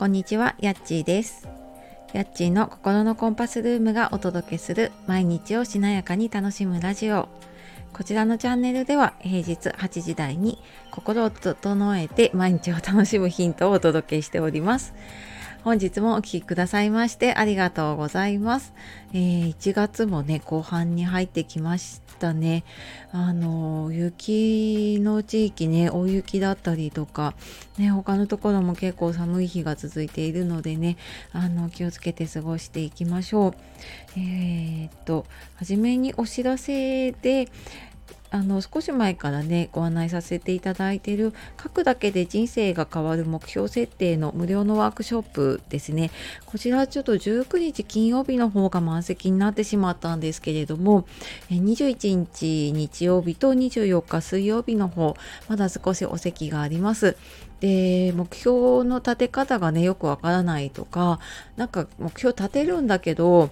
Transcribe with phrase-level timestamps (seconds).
[0.00, 1.46] こんにちは、やっちーです。
[2.14, 7.28] やっちーの心のコンパスルームがお届けする毎日をしなやかに楽しむラジオ。
[7.92, 10.58] こちらのチャンネルでは平日8時台に
[10.90, 14.94] 心を整えて毎日を楽しむヒントをお届けしております。
[15.62, 18.72] 本日もお聴きくださいましてありがとうございます。
[19.12, 22.64] えー1月もね、後半に入ってきましたね。
[23.12, 27.34] あの、雪の地域ね、大雪だったりとか、
[27.76, 30.96] ね、他のところも結構寒い日が続いているのでね、
[31.32, 33.54] あの、気をつけて過ごしていきましょう。
[34.16, 37.48] えーっと、はじめにお知らせで、
[38.32, 46.10] あの少し前からねご案内させていただいている書くだけで人生が変わる目標設定の無料のワークショップですね。
[46.46, 51.06] こちらちょっと19日金曜日の方が満席になってしまったんですけれども
[51.50, 55.16] 21日日曜日と24日水曜日の方
[55.48, 57.16] まだ少しお席があります。
[57.60, 61.20] で目標の立て方がねよくわからないとか
[61.56, 63.50] なんか目標立てるんだけど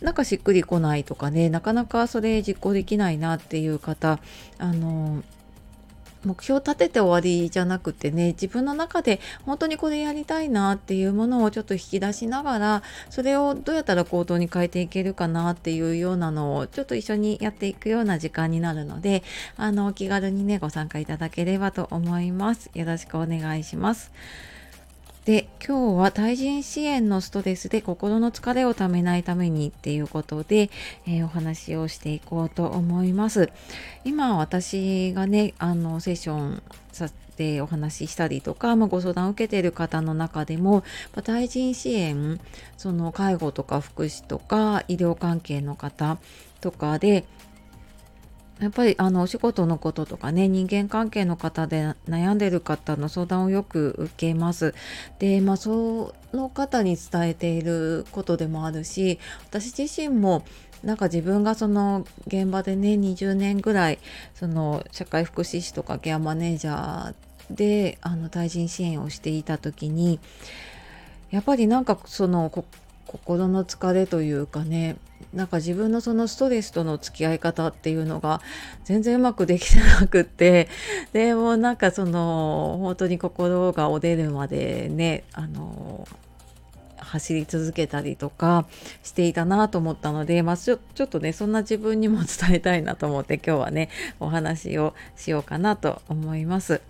[0.00, 4.20] なんかしっくりこないとかねなかなかそれ実行できないなっていう方
[4.58, 5.22] あの
[6.24, 19.22] 目標を立てて終わりじゃなくてね自分の中で本当にこれやりたいなっていうものをちょっと引き出しながらそれをどうやったら行動に変えていけるかなっていうようなのをちょっと一緒にやっていくような時間になるので
[19.56, 22.70] あのお気軽にねご参加いただければと思います。
[22.74, 24.10] よろしくお願いします。
[25.28, 30.70] で今日は対人支援のストレスで心の疲れをためないためにっていうことで、
[31.06, 33.50] えーお話をしていこうと思います。
[34.06, 36.62] 今私がねあのセッション
[36.92, 42.40] させてお話ししたりとか、まあ、ご相談を受けている方の中でも、まあ対人支援
[42.78, 46.16] その介護とか福祉とか医療関係の方
[46.62, 47.26] とかで
[48.60, 54.74] やっぱりあのお仕事のこととかね人間関係の方で悩んでる方の相談をよく受けます。
[55.18, 59.18] でまあその方に伝えていることでもあるし
[59.48, 60.44] 私自身も
[60.82, 63.98] なんか自分がその現場でね20年ぐらい
[64.34, 67.14] その社会福祉士とかケアマネージャー
[67.50, 70.20] であの対人支援をしていた時に
[71.30, 72.64] やっぱりなんかそのこ
[73.06, 74.96] 心の疲れというかね
[75.32, 78.40] なんか自分のそのストレスとの付き合い方っていうのが
[78.84, 80.68] 全然うまくできてなくって
[81.12, 86.08] でもうなんかその本当に心が折れるまでねあの
[86.96, 88.66] 走り続けたりとか
[89.02, 93.88] していたなと思ったので、まあ、ちょちょっとねそんな自分にも伝えたいなと思って今日はね
[94.20, 96.80] お話をしようかなと思います。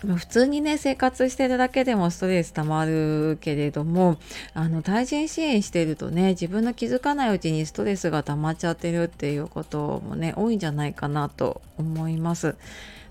[0.00, 4.16] 普通にね生活してるだけでもストレスたまるけれども
[4.54, 12.56] あの対人支援してるとね自分の気づかないうちにストレスが溜まっちゃってるっていうこともね多いんじゃないかなと思います。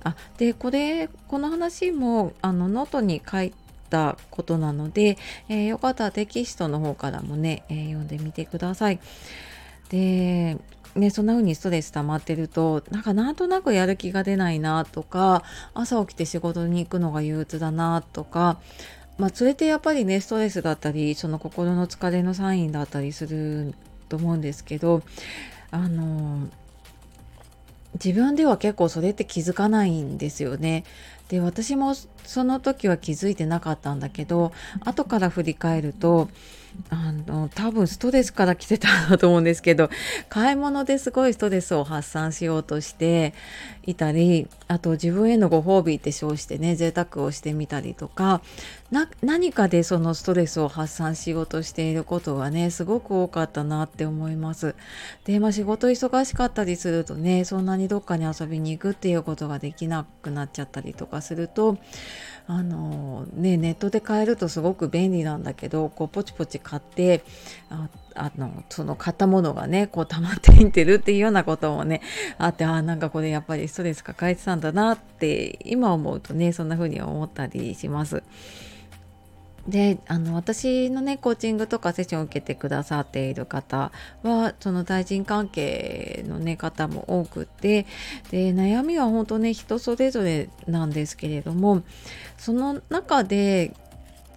[0.04, 3.54] あでこれこの話もあのノートに書い
[3.90, 5.18] たことなので、
[5.50, 9.00] えーよかったらテキストの方からもね、えー読んでみてください。
[9.90, 10.58] で
[10.98, 15.44] ね、そんな風にストレス溜まってるとなんかなんとなくやる気が出ないなとか
[15.74, 18.60] 朝起きて仕事に行くのが憂鬱だなとか
[19.18, 23.76] まあそれってやっぱりねストレスだったりその心の疲れのサインだったりする
[24.10, 25.04] と思うんですけど
[25.70, 26.48] あの
[27.94, 30.84] 自分では結構それって気づかないんですよね。
[31.30, 31.94] で私も
[32.24, 36.30] その時は気づいてなかったんだけど後から振り返ると
[36.90, 39.90] あの多分ストレスから来てたんだと思うんですけど
[40.30, 43.34] 買い物ですごいストレスを発散しようとして
[43.86, 48.42] いたりあと自分へのご褒美って称してね贅沢をしてみたりとか
[49.22, 54.76] 何かでそのストレスを発散しようとしていることがねすごく多かったなって思います。
[55.26, 61.78] でまあ仕事忙しかったりするとねそんなにどっかに遊びに行くっていうことができなくなっちゃったりとかすると
[62.50, 67.24] あのねネットで買えるとすごく便利なんだけどこうポチポチ買って
[67.70, 72.02] ああのその買ったものがねこう溜まっていってるっていうようなこともね
[72.38, 78.24] あってあなんかこれやっぱりストレス抱えてたんだなって今思うとねそんな風に思ったりします。
[79.68, 83.92] であの私のねコーチングとかセッションを受けてくださっている方
[84.24, 87.86] はその対人関係のね方も多くて
[88.32, 91.84] で悩みは本当ね人それぞれなんですけれども
[92.38, 93.74] その中で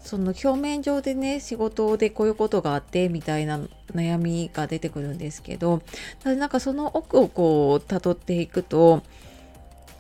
[0.03, 3.61] その表面上でね仕事でこういうことがあってみたいな
[3.95, 5.83] 悩みが出てくるんですけど
[6.23, 9.03] ただなんかその奥をこう辿っていくと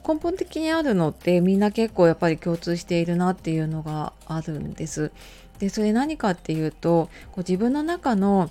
[0.06, 5.12] 根本的にあるのってみんな結構やっぱり共通しているなっていうのがあるんです。
[5.58, 8.50] でそれ何かっていうとこう自分の中の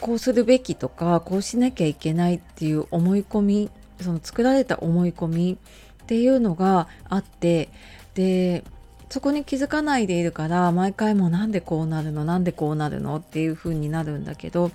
[0.00, 3.70] こうするべきとかこうしなきゃいけないっていう思い込み
[4.00, 5.58] その作られた思い込み
[6.02, 7.68] っていうのがあって
[8.14, 8.64] で
[9.10, 14.70] そこに気づかないでいるから毎回もうなんでこうなるのなんでこうなるのっていう風になるんだけど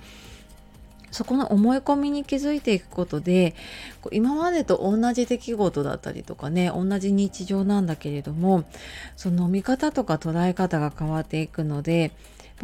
[1.13, 3.55] そこの思い込みに気づいていくことで
[4.11, 8.63] 今までと同じ出来事だったりとかね同じ日常なんだけれども
[9.15, 12.11] その見方とか捉え方が変わっていくので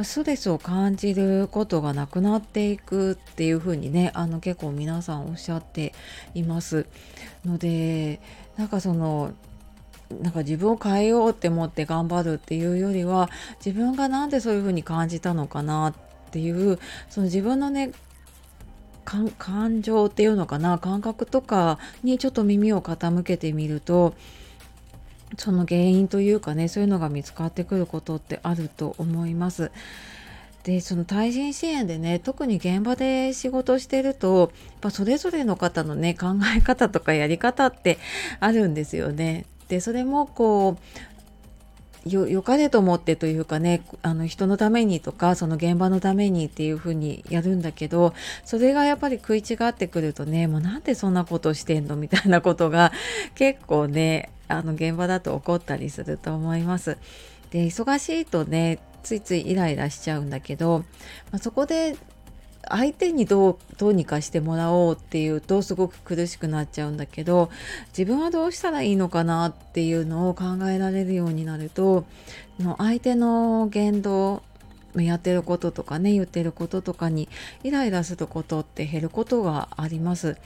[0.01, 5.93] ストレスを感じることがなくなっていくっていう風にねあの結構皆さんおっしゃって
[6.33, 6.85] います。
[7.45, 8.19] ので
[8.57, 9.33] なんかその
[10.21, 13.29] なんか自分を変えようって思って頑張るっていうよりは
[13.63, 15.93] 自分が何でそういう風に感じたのかなっ
[16.31, 16.79] ていう
[17.09, 17.91] その自分のね
[19.37, 24.13] 感情っていうのかな感覚とかにちょっと耳を傾けてみると
[25.37, 29.71] その原因というかねそういうのが見つかってくることってあると思います。
[30.63, 34.49] でその対人支援でね特に現場で仕事してるとやっ
[34.81, 37.97] ぱそれぞれの方のね考え方とかやり方って
[38.39, 39.45] あるんですよね。
[39.69, 40.77] でそれもこう
[42.05, 48.13] よよかれと思ってというかねあの人のためにとかその現場のためにっていうふうにやるんだけど
[48.45, 52.91] それがやっぱり食い違ってくるとねもうなんでそんなことしてんのみたいなことが
[53.35, 56.97] 結構ねあの現場だと起こったりすると思います。
[57.51, 60.79] で忙しいとねついついイライラしちゃうんだけど、
[61.31, 61.95] まあ、そこで
[62.67, 67.49] 相手にどうどうにかしてもらおうっていうとすごく苦しくなっちゃうんだけど
[67.97, 72.05] 自分はどうしたらいいのかなっていうのを考えられるようになると
[72.77, 74.43] 相手の言動
[74.95, 77.29] やってることとかね言ってることとかに
[77.63, 80.37] イライラすることって減ることがあります。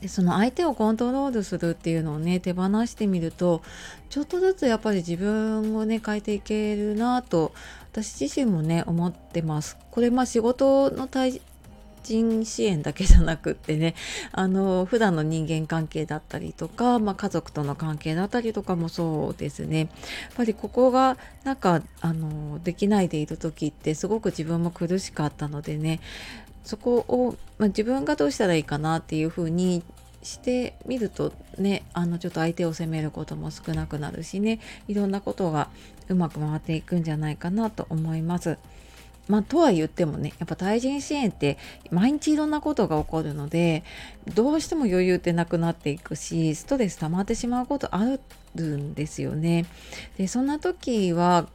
[0.00, 3.62] でその相手をコントロールするっていうのをね手放してみると
[4.10, 7.52] ちょっとずつやっぱり自分をね変えていけるなと
[7.92, 9.78] 私自身もね思ってます。
[9.90, 11.40] これまあ仕事の対
[12.06, 13.94] 人支援だけじゃなくってね
[14.32, 19.88] あの普段の人間関係だったりとか、まあ、家族との関係だったりとかもそうですねやっ
[20.36, 26.00] ぱりここがなんかあのできないでいる時ってすごく自分も苦しかったのでね
[26.66, 29.82] そこを、まあ、自分がどうしたらいいかなっていうふうに
[30.22, 34.58] してみるとねあのちょっと相手を責めることも少なくなるしね
[34.88, 35.70] いろんなことが
[36.08, 38.58] うまく回っていくんじゃないかなと思います。
[39.28, 41.58] まあ、とは言ってもねやっぱ対人支援って
[41.90, 43.82] 毎日いろんなことが起こるので
[44.34, 48.04] どうしても余裕ってなくなっていくしストレス溜まってしまうことあ
[48.54, 49.66] るんですよね。
[50.16, 51.48] でそんな時は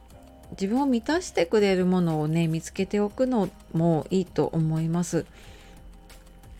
[0.52, 5.26] 自分を満たしてくれるものをね見つけておくのもいいと思います。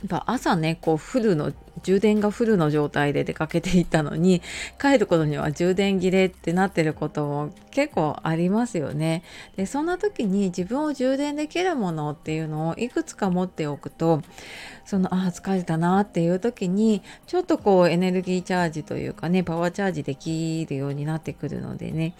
[0.02, 1.52] やっぱ朝ねこうフルの
[1.82, 4.42] 充電がフルの状態で出かけていたのに
[4.80, 9.22] 帰る頃には充電切れってなってることも結構ありますよね。
[9.56, 14.22] でそんな時に自分を充電できるものっていうのをいくつか持っておくと
[14.84, 22.14] そのああ疲れたなっていう時にちょっとこうエネルギーチャージというかねパワーチャージできるようになってくるのでね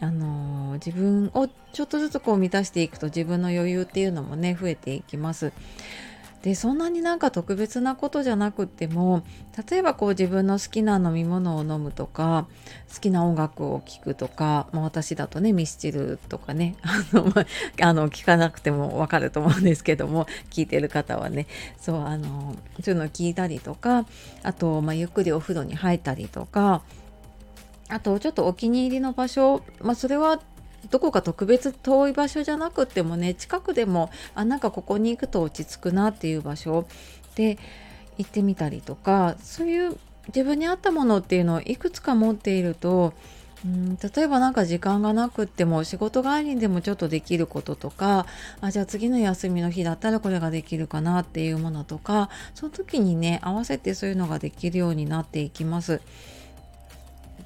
[0.00, 5.52] あのー、自分をちょっとずつこう満たしていくと自分の余裕っていうのもね増えていきます。
[6.42, 9.22] でそんなになんか特別なことじゃなくっても
[9.68, 12.46] 例えばこう自分の好きな飲み物を飲むとか
[12.92, 17.32] 好きな音楽を聴くとか、まあ、私だとねミスチルとかね あの、
[17.82, 21.46] あ、の聞かなくてもわかると思うんですけども聞いてる方はね。
[21.80, 24.06] そうあのそういうのを聞いたりとか
[24.42, 26.82] あと、まあ、ゆっくりお風呂に入ったりとか
[27.88, 30.40] あとちょっとお気に入りの場所、まあ、それは
[30.90, 36.86] どこか特別遠い場所じゃなくてもね近くでもあなんかここに行くと落ち着くなっていう場所
[37.34, 37.58] で
[38.18, 43.14] 行ってみたりとかそういう自分に合ったものっていうのをいくつか持っていると
[43.64, 48.26] うん例えば何か時間がなくっても仕事帰りにでもちょっとできることとか
[48.60, 56.00] あじゃあ次の休みの日だったらこれができるかなっていうものとかその時にね合わせてそういうのができるようになっていきます。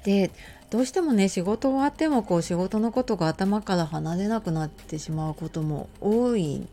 [0.03, 0.31] で
[0.71, 6.65] どうしてもね仕事終わってもこう仕事のことが頭から離れなくなってしまうことも多い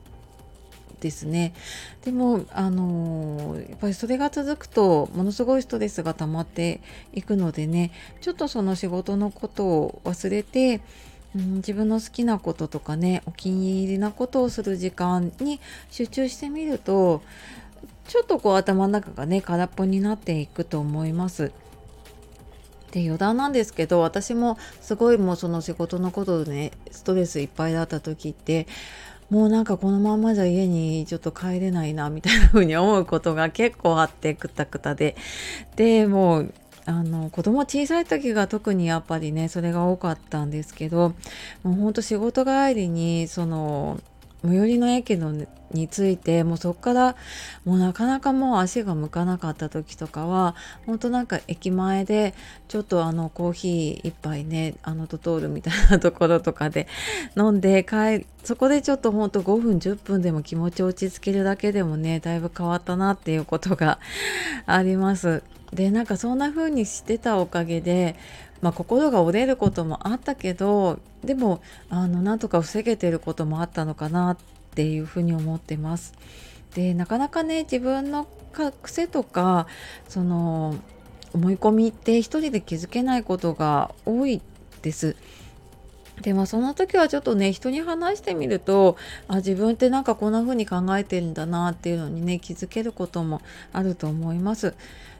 [1.00, 1.52] ですね
[2.04, 6.80] でもあのー、やっぱりそれが続くとものすごいストレスが溜まって
[7.12, 7.90] いくのでね
[8.20, 10.80] ちょっとその仕事のことを忘れて
[11.36, 17.22] うん、自分の好きなこととかねお気に入りなことをする時間に集中してみると
[18.06, 21.52] ちょっとこう頭の中がね空っぽになっていくと思います。
[22.98, 28.66] で余談なんですけど私もすごいもうその仕事のことでねストレスいっぱいだった時って
[29.30, 35.16] もうなんかこのままじゃ家にちょっと帰れないなみたいな風に思うことが結構あってくたくたで。
[35.76, 36.54] でもう
[36.86, 41.12] あの子供小さい時が特にやっぱりねそれが多かったんですけど
[41.62, 44.00] もうほんと仕事帰りにその
[44.44, 47.16] 最寄りの駅のについてもうそこから
[47.64, 50.54] もうなかなかもう足が向かなかった時とかは
[50.86, 52.34] 本当なんか駅前で
[52.68, 56.86] ちょっとあのコーヒー一杯ねあのドトールみたいなところとかで
[57.36, 63.98] 飲んで帰そこでちょっとほんと5分10分でも気持ち落ち着けるだけでもねだいぶ変わったなっていうことが
[64.66, 65.42] あります。
[65.72, 68.16] でなんかそんな風にしてたおかげで
[68.60, 71.60] まあ、心が折れることもあったけどでも
[71.90, 74.36] あのなんとか防げてることもあったのかなっ
[74.74, 76.14] ていうふうに思ってます。
[76.74, 78.26] でなかなかね自分の
[78.82, 79.66] 癖とか
[80.08, 80.76] その
[81.32, 84.40] 思い込みって一人で気づけないことが多い
[84.82, 85.16] です。
[86.22, 88.96] でもその時はちょっとね人に話してみると
[89.28, 93.40] あ自分ってなんかこんな風に考えてるんだなっていうのにね気づけることも
[93.72, 94.74] あると思います。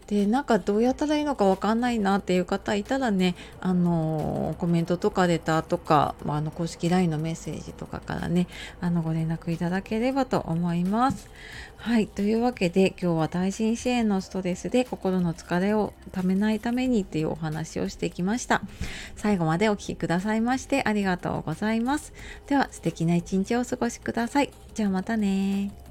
[0.09, 8.47] でなんかどうやったらいいのか分かんないなっていう方いたらねあのコメントとかレターとか、まあ、あの公式 LINE のメッセージとかからね
[8.81, 11.29] あのご連絡いただければと思います。
[11.77, 18.63] はいというわけで今日は耐震支援のストレスで心の疲れをためないためにっていうお話をしてきました。
[19.15, 22.15] 最後までお聴きくださいましてありがとうございます。
[22.47, 24.51] では素敵な一日をお過ごしください。
[24.75, 25.88] じゃあまたね